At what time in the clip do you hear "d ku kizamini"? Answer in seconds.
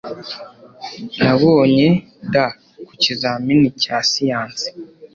2.31-3.67